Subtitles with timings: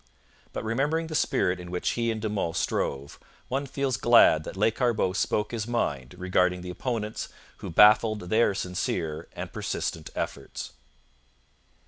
[0.51, 3.19] But remembering the spirit in which he and De Monts strove,
[3.49, 9.27] one feels glad that Lescarbot spoke his mind regarding the opponents who baffled their sincere
[9.33, 10.71] and persistent efforts.